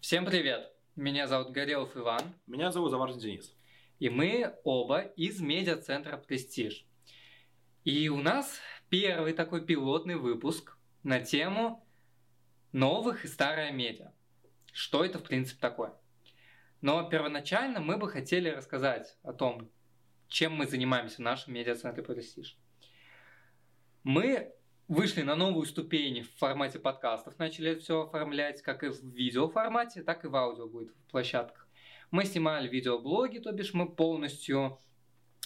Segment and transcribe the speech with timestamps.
[0.00, 0.72] Всем привет!
[0.94, 2.22] Меня зовут Горелов Иван.
[2.46, 3.52] Меня зовут Заварзин Денис.
[3.98, 6.86] И мы оба из медиацентра «Престиж».
[7.82, 11.84] И у нас первый такой пилотный выпуск на тему
[12.70, 14.12] новых и старая медиа.
[14.72, 15.92] Что это в принципе такое?
[16.80, 19.68] Но первоначально мы бы хотели рассказать о том,
[20.28, 22.56] чем мы занимаемся в нашем медиацентре «Престиж».
[24.04, 24.54] Мы
[24.88, 30.24] вышли на новую ступень в формате подкастов, начали все оформлять как и в видеоформате, так
[30.24, 31.68] и в аудио будет в площадках.
[32.10, 34.78] Мы снимали видеоблоги, то бишь мы полностью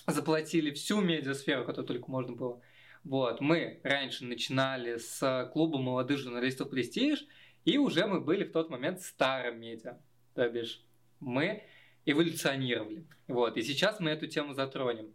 [0.06, 2.62] заплатили всю медиасферу, которую только можно было.
[3.02, 7.26] Вот, мы раньше начинали с клуба молодых журналистов «Престиж»,
[7.64, 9.98] и уже мы были в тот момент старым медиа.
[10.34, 10.84] То бишь,
[11.18, 11.64] мы
[12.04, 13.06] эволюционировали.
[13.26, 15.14] Вот, и сейчас мы эту тему затронем.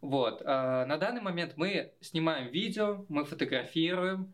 [0.00, 0.42] Вот.
[0.44, 4.32] А, на данный момент мы снимаем видео, мы фотографируем,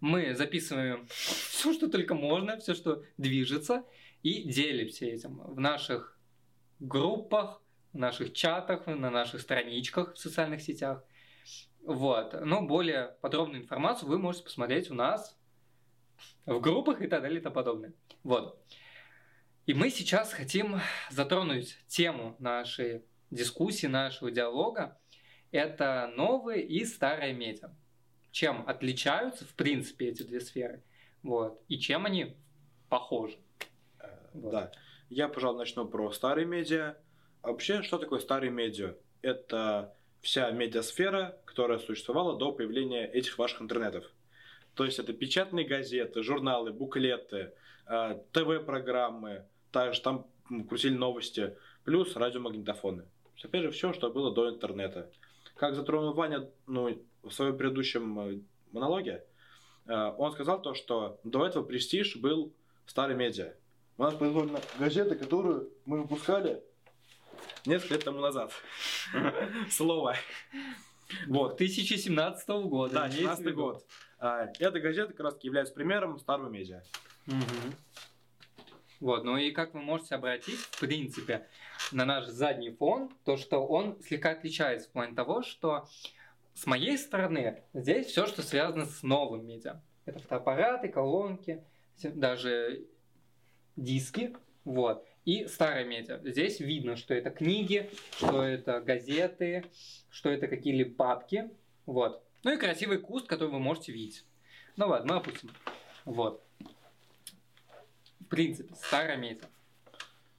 [0.00, 3.84] мы записываем все, что только можно, все, что движется,
[4.22, 6.18] и делимся этим в наших
[6.80, 11.04] группах, в наших чатах, на наших страничках в социальных сетях.
[11.82, 12.34] Вот.
[12.44, 15.36] Но более подробную информацию вы можете посмотреть у нас
[16.46, 17.92] в группах и так далее и тому подобное.
[18.22, 18.58] Вот.
[19.66, 20.80] И мы сейчас хотим
[21.10, 24.98] затронуть тему нашей дискуссии, нашего диалога,
[25.50, 27.70] это новые и старые медиа.
[28.30, 30.82] Чем отличаются, в принципе, эти две сферы,
[31.22, 32.36] вот, и чем они
[32.88, 33.36] похожи.
[34.00, 34.50] Э, вот.
[34.50, 34.72] Да.
[35.10, 36.96] Я, пожалуй, начну про старые медиа.
[37.42, 38.96] А вообще, что такое старые медиа?
[39.22, 44.10] Это вся медиасфера, которая существовала до появления этих ваших интернетов.
[44.74, 47.52] То есть это печатные газеты, журналы, буклеты,
[47.86, 50.26] э, ТВ-программы, также там
[50.68, 53.04] крутили новости, плюс радиомагнитофоны
[53.42, 55.10] опять же, все, что было до интернета.
[55.56, 58.40] Как затронул Ваня ну, в своем предыдущем э,
[58.72, 59.24] монологе,
[59.86, 62.52] э, он сказал то, что до этого Престиж был
[62.86, 63.54] старый медиа.
[63.96, 66.62] У нас произвольна газета, которую мы выпускали
[67.64, 68.52] несколько лет тому назад.
[69.70, 70.16] Слово.
[71.28, 71.56] Вот.
[71.58, 72.94] 2017 года.
[72.94, 73.86] Да, 2017 год.
[74.18, 76.82] А, эта газета как раз является примером старого медиа.
[79.04, 81.46] Вот, ну и как вы можете обратить, в принципе,
[81.92, 85.86] на наш задний фон, то, что он слегка отличается в плане того, что
[86.54, 89.82] с моей стороны здесь все, что связано с новым медиа.
[90.06, 91.62] Это фотоаппараты, колонки,
[92.02, 92.86] даже
[93.76, 94.34] диски,
[94.64, 95.06] вот.
[95.26, 96.20] И старая медиа.
[96.24, 99.66] Здесь видно, что это книги, что это газеты,
[100.08, 101.50] что это какие-либо папки,
[101.84, 102.24] вот.
[102.42, 104.24] Ну и красивый куст, который вы можете видеть.
[104.76, 105.50] Ну ладно, мы опустим.
[106.06, 106.42] Вот
[108.20, 109.46] в принципе, старая медиа.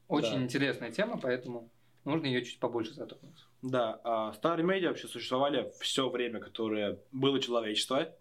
[0.07, 0.43] Очень да.
[0.43, 1.69] интересная тема, поэтому
[2.03, 3.45] нужно ее чуть побольше затронуть.
[3.61, 8.13] Да, а старые медиа вообще существовали все время, которое было человечество.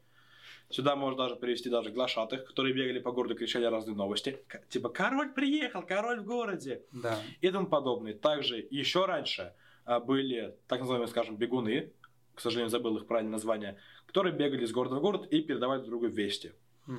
[0.71, 4.41] Сюда можно даже привести даже глашатых, которые бегали по городу и кричали разные новости.
[4.71, 5.83] Типа «Король приехал!
[5.83, 7.21] Король в городе!» да.
[7.41, 8.15] И тому подобное.
[8.15, 9.55] Также еще раньше
[9.85, 11.93] а, были так называемые, скажем, бегуны,
[12.35, 15.91] к сожалению, забыл их правильное название, которые бегали из города в город и передавали друг
[15.91, 16.53] другу вести.
[16.87, 16.97] Угу.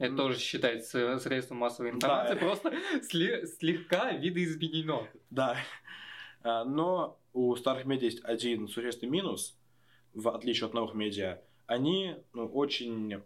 [0.00, 2.40] Это тоже считается средством массовой информации, да.
[2.40, 2.72] просто
[3.02, 5.06] слегка видоизменено.
[5.28, 5.58] Да.
[6.42, 9.58] А, но у старых медиа есть один существенный минус,
[10.14, 11.42] в отличие от новых медиа.
[11.66, 13.22] Они ну, очень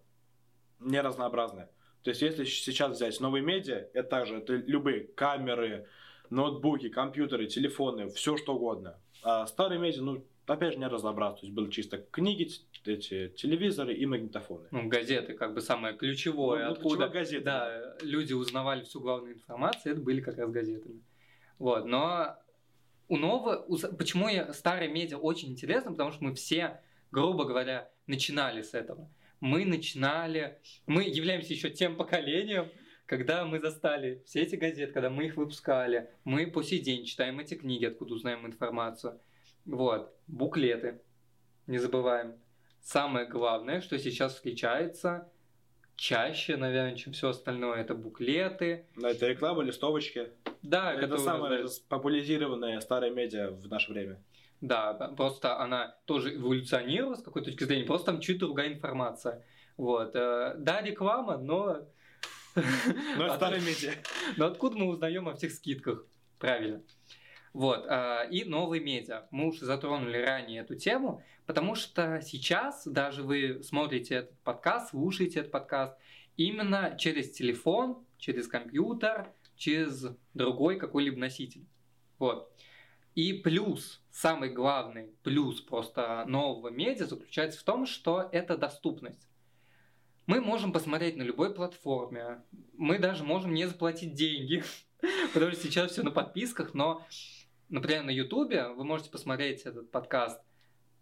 [0.81, 1.69] неразнообразны.
[2.03, 5.87] То есть, если сейчас взять новые медиа, это также это любые камеры,
[6.29, 8.99] ноутбуки, компьютеры, телефоны, все что угодно.
[9.23, 11.41] А старые медиа, ну, опять же, не разобраться.
[11.41, 12.49] То есть, были чисто книги,
[12.84, 14.69] эти телевизоры и магнитофоны.
[14.71, 17.44] Ну, газеты, как бы самое ключевое, ну, откуда газеты.
[17.44, 21.03] Да, люди узнавали всю главную информацию, это были как раз газетами.
[21.59, 22.37] Вот, но
[23.09, 23.66] у нового,
[23.97, 29.10] почему я, старые медиа очень интересно, потому что мы все, грубо говоря, начинали с этого.
[29.41, 32.71] Мы начинали, мы являемся еще тем поколением,
[33.06, 37.38] когда мы застали все эти газеты, когда мы их выпускали, мы по сей день читаем
[37.38, 39.21] эти книги, откуда узнаем информацию.
[39.65, 41.03] Вот, буклеты,
[41.67, 42.35] не забываем.
[42.81, 45.31] Самое главное, что сейчас встречается
[45.97, 48.87] чаще, наверное, чем все остальное, это буклеты.
[48.97, 50.31] Да, это реклама, листовочки.
[50.63, 51.89] Да, это самая раздают.
[51.89, 54.22] популяризированная старая медиа в наше время.
[54.61, 59.45] Да, просто она тоже эволюционировала с какой точки зрения, просто там чуть другая информация.
[59.77, 60.15] Вот.
[60.15, 61.87] Э, да, реклама, но...
[62.55, 63.93] Но старая медиа.
[64.37, 66.07] Но откуда мы узнаем о всех скидках?
[66.39, 66.83] Правильно.
[67.54, 69.28] Вот, а, и новые медиа.
[69.30, 75.39] Мы уже затронули ранее эту тему, потому что сейчас даже вы смотрите этот подкаст, слушаете
[75.39, 75.97] этот подкаст
[76.36, 80.04] именно через телефон, через компьютер, через
[80.34, 81.65] другой какой-либо носитель.
[82.18, 82.53] Вот.
[83.15, 89.28] И плюс, самый главный плюс просто нового медиа заключается в том, что это доступность.
[90.27, 92.42] мы можем посмотреть на любой платформе.
[92.72, 94.65] Мы даже можем не заплатить деньги,
[95.33, 97.07] потому что сейчас все на подписках, но,
[97.69, 100.41] например, на Ютубе вы можете посмотреть этот подкаст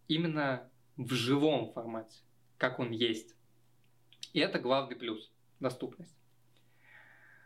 [0.09, 2.21] именно в живом формате,
[2.59, 3.37] как он есть.
[4.33, 6.17] И это главный плюс– доступность.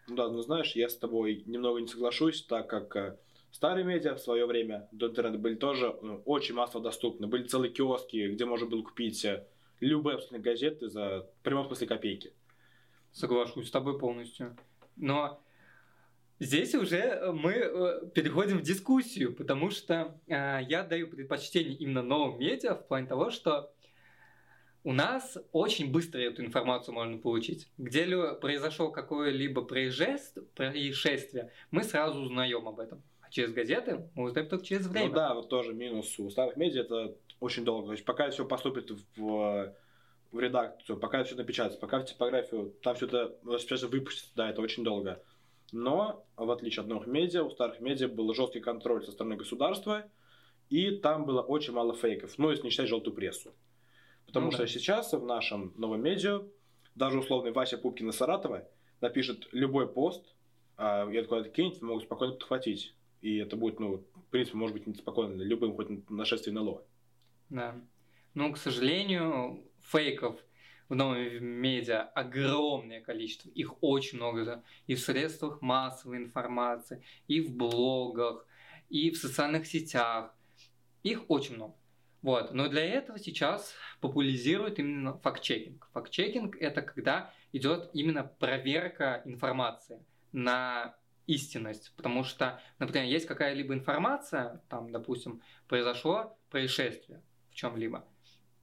[0.08, 3.18] Да, ну знаешь, я с тобой немного не соглашусь, так как э,
[3.50, 7.26] старые медиа в свое время до интернета были тоже ну, очень массово доступны.
[7.26, 9.46] Были целые киоски, где можно было купить э,
[9.80, 12.32] любые абсолютно газеты за прямом смысле копейки.
[13.10, 14.56] Соглашусь с тобой полностью.
[14.94, 15.42] Но
[16.38, 22.38] здесь уже мы э, переходим в дискуссию, потому что э, я даю предпочтение именно новым
[22.38, 23.72] медиа в плане того, что
[24.86, 27.68] у нас очень быстро эту информацию можно получить.
[27.76, 33.02] Где произошел какое-либо происшествие, мы сразу узнаем об этом.
[33.20, 35.08] А через газеты мы узнаем только через время.
[35.08, 37.86] Ну да, вот тоже минус у старых медиа это очень долго.
[37.86, 39.74] То есть пока все поступит в,
[40.30, 44.60] в редакцию, пока все напечатается, пока в типографию, там все это сейчас выпустится, да, это
[44.60, 45.20] очень долго.
[45.72, 50.04] Но, в отличие от новых медиа, у старых медиа был жесткий контроль со стороны государства,
[50.68, 53.52] и там было очень мало фейков, ну, если не считать желтую прессу.
[54.26, 54.68] Потому ну, что да.
[54.68, 56.42] сейчас в нашем новом медиа
[56.94, 58.68] даже условный Вася Пупкин из Саратова
[59.00, 60.24] напишет любой пост,
[60.76, 62.94] а я куда-то кинет, могут спокойно подхватить.
[63.20, 66.82] И это будет, ну, в принципе, может быть, спокойно любым хоть нашествие НЛО.
[67.50, 67.80] Да.
[68.34, 70.36] Но, к сожалению, фейков
[70.88, 73.48] в новом медиа огромное количество.
[73.50, 74.62] Их очень много.
[74.86, 78.46] И в средствах массовой информации, и в блогах,
[78.88, 80.34] и в социальных сетях.
[81.02, 81.74] Их очень много.
[82.22, 82.52] Вот.
[82.52, 85.88] Но для этого сейчас популяризируют именно факт-чекинг.
[85.92, 90.96] Факт-чекинг– это когда идет именно проверка информации на
[91.26, 91.92] истинность.
[91.96, 98.04] Потому что, например, есть какая-либо информация, там, допустим, произошло происшествие в чем-либо.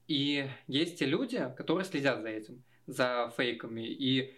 [0.06, 3.86] И есть те люди, которые следят за этим, за фейками.
[3.86, 4.34] И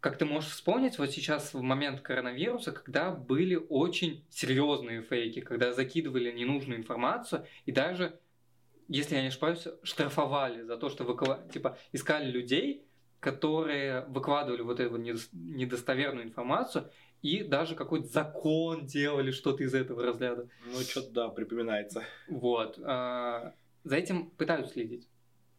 [0.00, 5.72] как ты можешь вспомнить, вот сейчас в момент коронавируса, когда были очень серьезные фейки, когда
[5.72, 8.18] закидывали ненужную информацию и даже
[8.88, 11.42] если я не ошибаюсь, штрафовали за то, что выкла...
[11.52, 12.84] типа, искали людей,
[13.20, 16.90] которые выкладывали вот эту недостоверную информацию,
[17.22, 20.48] и даже какой-то закон делали, что-то из этого разряда.
[20.66, 22.02] Ну, что-то, да, припоминается.
[22.28, 22.78] Вот.
[22.82, 25.08] А, за этим пытаются следить.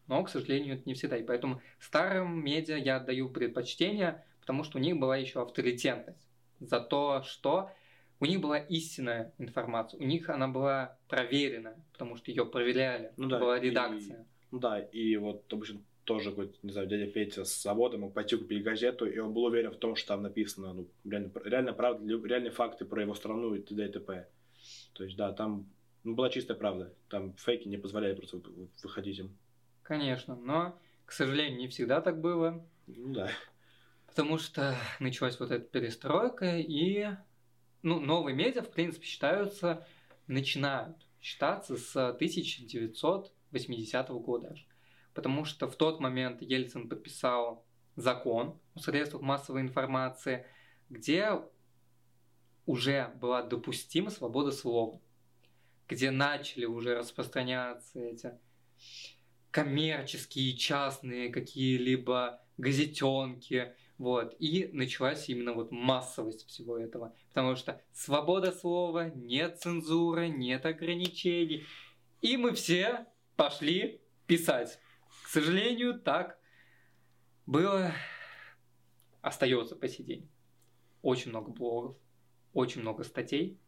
[0.08, 1.18] Но, к сожалению, это не всегда.
[1.18, 6.28] И поэтому старым медиа я отдаю предпочтение, потому что у них была еще авторитетность
[6.60, 7.70] за то, что
[8.20, 13.28] у них была истинная информация, у них она была проверена, потому что ее проверяли, ну,
[13.28, 14.22] да, была редакция.
[14.22, 18.14] И, ну да, и вот обычно тоже какой-то, не знаю, дядя Петя с завода мог
[18.14, 21.74] пойти купить газету, и он был уверен в том, что там написано, ну, реально, реально
[21.74, 23.86] правда, реальные факты про его страну и т.д.
[23.86, 24.28] и т.п.
[24.94, 25.66] То есть, да, там
[26.04, 26.94] ну, была чистая правда.
[27.10, 28.42] Там фейки не позволяли просто
[28.84, 29.38] выходить им.
[29.84, 32.66] Конечно, но, к сожалению, не всегда так было.
[32.88, 33.30] Ну да.
[34.08, 37.08] Потому что началась вот эта перестройка, и
[37.82, 39.86] ну, новые медиа, в принципе, считаются,
[40.28, 44.56] начинают считаться с 1980 года.
[45.14, 47.66] Потому что в тот момент Ельцин подписал
[47.96, 50.48] закон о средствах массовой информации,
[50.90, 51.40] где
[52.66, 55.00] уже была допустима свобода слова,
[55.94, 58.32] где начали уже распространяться эти
[59.52, 64.36] коммерческие, частные какие-либо газетенки, вот.
[64.40, 67.16] И началась именно вот массовость всего этого.
[67.30, 71.64] Потому что свобода слова, нет цензуры, нет ограничений.
[72.22, 74.80] И мы все пошли писать.
[75.24, 76.40] К сожалению, так
[77.46, 77.92] было,
[79.22, 80.30] остается по сей день.
[81.04, 81.98] Очень много блогов,
[82.54, 83.60] очень много статей,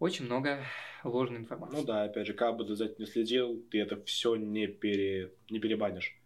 [0.00, 0.64] очень много
[1.04, 1.76] ложной информации.
[1.76, 4.66] Ну да, опять же, как бы ты за этим не следил, ты это все не,
[4.66, 5.32] пере...
[5.48, 6.20] не перебанишь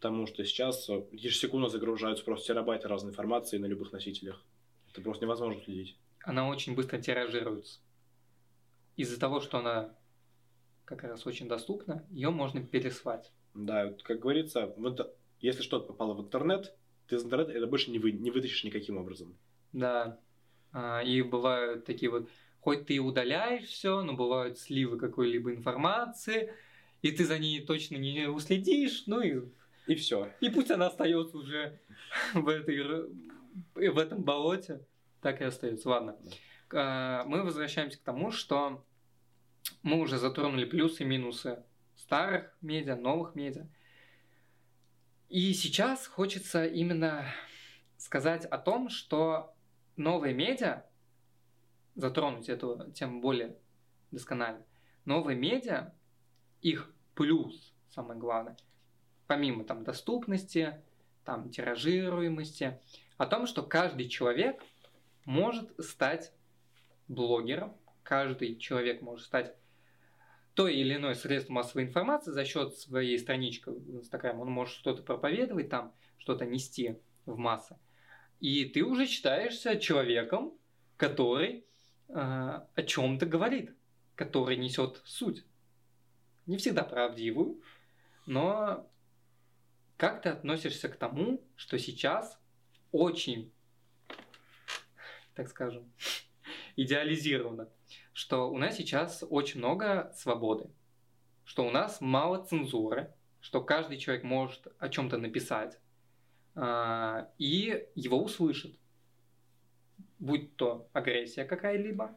[0.00, 4.42] потому что сейчас ежесекундно загружаются просто терабайты разной информации на любых носителях.
[4.90, 5.98] Это просто невозможно следить.
[6.24, 7.80] Она очень быстро тиражируется.
[8.96, 9.94] Из-за того, что она
[10.86, 13.30] как раз очень доступна, ее можно пересвать.
[13.52, 16.74] Да, как говорится, вот, если что-то попало в интернет,
[17.06, 19.36] ты из интернета это больше не, вы, не вытащишь никаким образом.
[19.74, 20.18] Да.
[20.72, 22.26] А, и бывают такие вот,
[22.60, 26.52] хоть ты удаляешь все, но бывают сливы какой-либо информации,
[27.02, 29.42] и ты за ней точно не уследишь, ну и
[29.86, 30.32] и все.
[30.40, 31.80] И пусть она остается уже
[32.34, 33.08] в, этой,
[33.74, 34.86] в этом болоте,
[35.20, 35.88] так и остается.
[35.88, 36.16] Ладно.
[36.72, 38.84] А, мы возвращаемся к тому, что
[39.82, 41.64] мы уже затронули плюсы и минусы
[41.96, 43.66] старых медиа, новых медиа.
[45.28, 47.26] И сейчас хочется именно
[47.96, 49.54] сказать о том, что
[49.96, 50.84] новые медиа,
[51.94, 53.56] затронуть эту тему более
[54.10, 54.64] досконально,
[55.04, 55.92] новые медиа,
[56.62, 58.56] их плюс, самое главное–
[59.30, 60.82] помимо там доступности,
[61.24, 62.80] там тиражируемости,
[63.16, 64.60] о том, что каждый человек
[65.24, 66.32] может стать
[67.06, 69.54] блогером, каждый человек может стать
[70.54, 74.40] той или иной средством массовой информации за счет своей странички в Инстаграме.
[74.40, 77.78] Он может что-то проповедовать там, что-то нести в массы.
[78.40, 80.58] И ты уже считаешься человеком,
[80.96, 81.64] который
[82.14, 83.74] э, о чем-то говорит,
[84.14, 85.44] который несет суть.
[86.46, 87.60] Не всегда правдивую,
[88.26, 88.90] но
[89.96, 92.40] как ты относишься к тому, что сейчас
[92.92, 93.52] очень,
[95.34, 95.92] так скажем,
[96.76, 97.68] идеализировано,
[98.12, 100.70] что у нас сейчас очень много свободы,
[101.44, 105.78] что у нас мало цензуры, что каждый человек может о чем-то написать,
[106.54, 108.72] а, и его услышат.
[110.20, 112.16] Будь то агрессия какая-либо,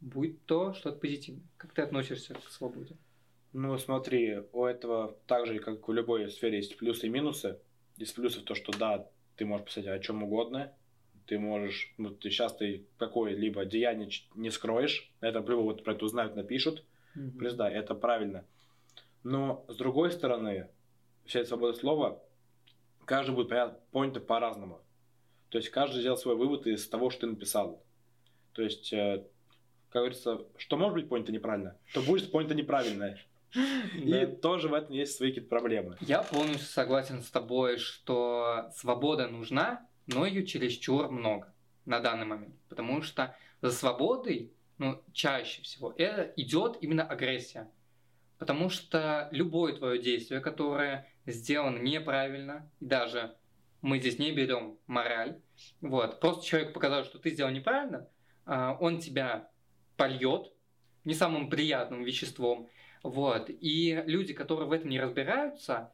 [0.00, 1.44] будь то что-то позитивное.
[1.58, 2.96] Как ты относишься к свободе?
[3.52, 7.58] Ну, смотри, у этого так же, как в любой сфере, есть плюсы и минусы.
[7.98, 10.72] Из плюсов то, что да, ты можешь писать о чем угодно,
[11.26, 16.04] ты можешь, ну, ты сейчас ты какое-либо деяние не скроешь, это любого вот про это
[16.04, 16.84] узнают, напишут,
[17.16, 17.38] mm-hmm.
[17.38, 18.44] плюс да, это правильно.
[19.22, 20.68] Но с другой стороны,
[21.24, 22.22] вся эта свобода слова,
[23.04, 23.48] каждый будет
[23.90, 24.81] понят по-разному.
[25.52, 27.84] То есть каждый сделал свой вывод из того, что ты написал.
[28.54, 29.22] То есть, э,
[29.90, 33.18] как говорится, что может быть понято неправильно, то будет понято неправильно.
[33.94, 35.98] И тоже в этом есть свои какие-то проблемы.
[36.00, 41.52] Я полностью согласен с тобой, что свобода нужна, но ее чересчур много
[41.84, 42.54] на данный момент.
[42.70, 47.70] Потому что за свободой, ну, чаще всего, это идет именно агрессия.
[48.38, 53.36] Потому что любое твое действие, которое сделано неправильно, и даже
[53.82, 55.40] мы здесь не берем мораль,
[55.80, 58.08] вот, просто человек показал, что ты сделал неправильно,
[58.46, 59.50] а, он тебя
[59.96, 60.52] польет
[61.04, 62.70] не самым приятным веществом,
[63.02, 65.92] вот, и люди, которые в этом не разбираются,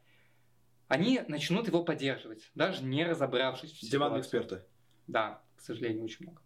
[0.86, 4.20] они начнут его поддерживать, даже не разобравшись в ситуации.
[4.20, 4.64] эксперты.
[5.06, 6.42] Да, к сожалению, очень много.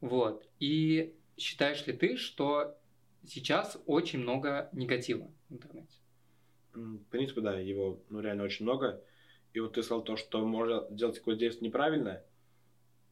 [0.00, 0.48] Вот.
[0.58, 2.76] И считаешь ли ты, что
[3.26, 5.96] сейчас очень много негатива в интернете?
[6.74, 9.02] В принципе, да, его ну, реально очень много.
[9.52, 12.22] И вот ты сказал то, что можно делать какое-то действие неправильно.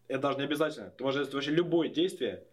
[0.08, 0.90] Это даже не обязательно.
[0.90, 2.44] Ты можешь сделать вообще любое действие,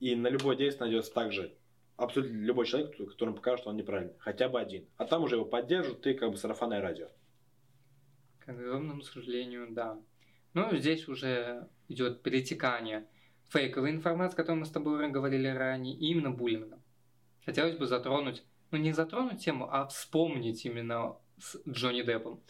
[0.00, 1.56] и на любое действие найдется также
[1.96, 4.14] абсолютно любой человек, которому покажет, что он неправильный.
[4.18, 4.86] Хотя бы один.
[4.96, 7.08] А там уже его поддержат, ты как бы сарафанное радио.
[8.40, 9.98] К огромному сожалению, да.
[10.52, 13.08] Но здесь уже идет перетекание
[13.48, 16.80] фейковой информации, о которой мы с тобой говорили ранее, и именно буллинга.
[17.44, 22.40] Хотелось бы затронуть, ну не затронуть тему, а вспомнить именно с Джонни Деппом.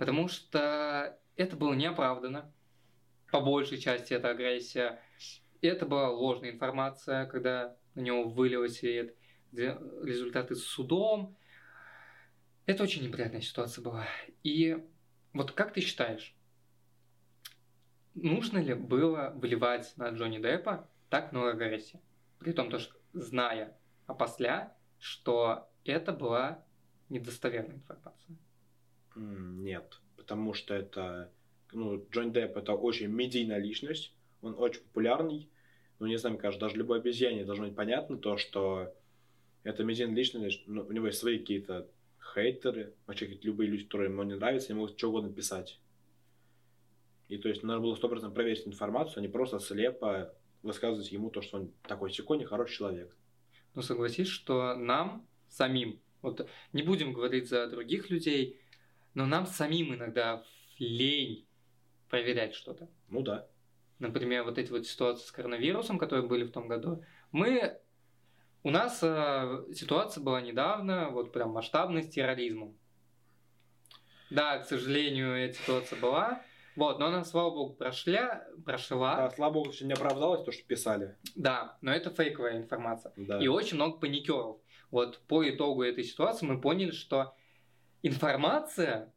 [0.00, 2.50] Потому что это было неоправданно.
[3.30, 4.98] По большей части это агрессия.
[5.60, 8.82] Это была ложная информация, когда на него вылилось
[9.52, 11.36] результаты с судом.
[12.64, 14.06] Это очень неприятная ситуация была.
[14.42, 14.82] И
[15.34, 16.34] вот как ты считаешь,
[18.14, 22.00] нужно ли было выливать на Джонни Деппа так много агрессии?
[22.38, 26.64] При том, то, что, зная опосля, что это была
[27.10, 28.38] недостоверная информация.
[29.16, 31.32] Нет, потому что это,
[31.72, 35.48] ну, Джонни Депп это очень медийная личность, он очень популярный,
[35.98, 38.94] ну, не знаю, мне кажется, даже любой обезьяне должно быть понятно то, что
[39.64, 41.88] это медийная личность, ну, у него есть свои какие-то
[42.34, 45.80] хейтеры, вообще какие-то любые люди, которые ему не нравятся, они могут что угодно писать.
[47.28, 51.42] И то есть надо было стопроцентно проверить информацию, а не просто слепо высказывать ему то,
[51.42, 53.16] что он такой секой нехороший человек.
[53.74, 58.58] Ну согласись, что нам самим, вот не будем говорить за других людей,
[59.14, 60.44] но нам самим иногда
[60.78, 61.46] лень
[62.08, 62.88] проверять что-то.
[63.08, 63.46] Ну да.
[63.98, 67.78] Например, вот эти вот ситуации с коронавирусом, которые были в том году, мы
[68.62, 72.76] у нас э, ситуация была недавно, вот прям масштабная с терроризмом.
[74.30, 76.42] Да, к сожалению, эта ситуация была.
[76.76, 78.44] Вот, но она, слава богу, прошла.
[78.64, 79.16] прошла.
[79.16, 81.16] Да, слава богу, что не оправдалось то, что писали.
[81.34, 83.12] Да, но это фейковая информация.
[83.16, 83.38] Да.
[83.38, 84.58] И очень много паникеров.
[84.90, 87.34] Вот по итогу этой ситуации мы поняли, что
[88.02, 89.12] информация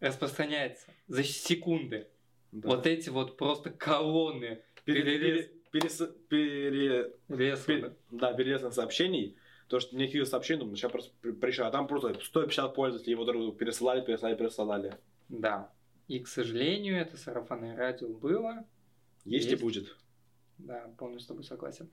[0.00, 2.08] распространяется за секунды.
[2.50, 2.68] Да.
[2.68, 4.62] Вот эти вот просто колонны.
[4.84, 11.12] Перелез перес, пере, Лес, пере, да, перелезных сообщений, то, что никаких сообщений, думаю, сейчас просто
[11.40, 14.98] пришел, а там просто 150 пользователей его друг пересылали, пересылали, пересылали.
[15.28, 15.72] Да.
[16.08, 18.66] И, к сожалению, это сарафанное радио было.
[19.24, 19.96] Есть, есть и будет.
[20.58, 21.90] Да, полностью с тобой согласен.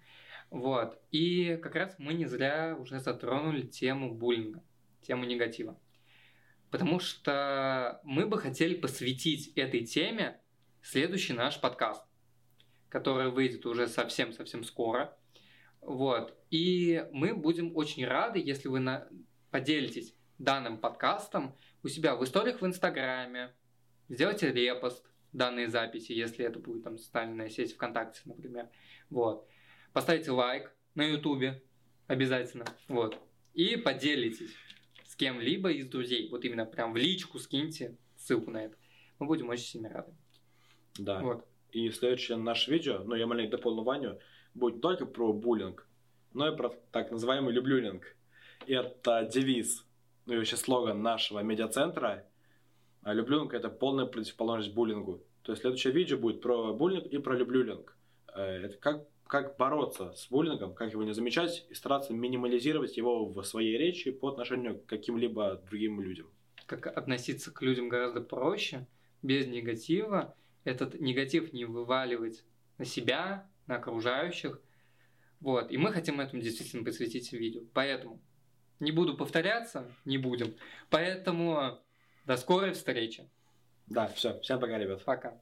[0.49, 0.99] Вот.
[1.11, 4.61] И как раз мы не зря уже затронули тему буллинга,
[5.01, 5.79] тему негатива.
[6.71, 10.39] Потому что мы бы хотели посвятить этой теме
[10.81, 12.09] следующий наш подкаст
[12.89, 15.15] которая выйдет уже совсем-совсем скоро.
[15.81, 16.37] Вот.
[16.49, 19.07] И мы будем очень рады, если вы на...
[19.51, 23.53] поделитесь данным подкастом у себя в историях в Инстаграме,
[24.09, 28.69] сделайте репост данной записи, если это будет там социальная сеть ВКонтакте, например.
[29.09, 29.47] Вот.
[29.93, 31.63] Поставите лайк на Ютубе
[32.07, 32.65] обязательно.
[32.87, 33.21] Вот.
[33.53, 34.55] И поделитесь
[35.19, 36.29] кем-либо из друзей.
[36.29, 38.75] Вот именно прям в личку скиньте ссылку на это.
[39.19, 40.13] Мы будем очень сильно рады.
[40.97, 41.19] Да.
[41.19, 41.45] Вот.
[41.71, 44.19] И следующее наше видео, ну я маленько дополню Ваню,
[44.53, 45.87] будет не только про буллинг,
[46.33, 48.15] но и про так называемый люблюлинг.
[48.65, 49.85] И это девиз,
[50.25, 52.25] ну и вообще слоган нашего медиацентра.
[53.01, 55.21] А люблюлинг это полная противоположность буллингу.
[55.43, 57.95] То есть следующее видео будет про буллинг и про люблюлинг.
[58.33, 63.27] Э, это как, как бороться с буллингом, как его не замечать и стараться минимализировать его
[63.27, 66.27] в своей речи по отношению к каким-либо другим людям.
[66.65, 68.87] Как относиться к людям гораздо проще,
[69.21, 72.43] без негатива, этот негатив не вываливать
[72.79, 74.59] на себя, на окружающих.
[75.41, 75.71] Вот.
[75.71, 77.61] И мы хотим этому действительно посвятить видео.
[77.75, 78.19] Поэтому
[78.79, 80.55] не буду повторяться, не будем.
[80.89, 81.79] Поэтому
[82.25, 83.29] до скорой встречи.
[83.85, 84.39] Да, все.
[84.39, 85.03] Всем пока, ребят.
[85.05, 85.39] Пока.